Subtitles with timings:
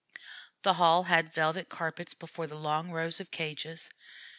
[0.63, 3.87] The hall had velvet carpets before the long rows of cages.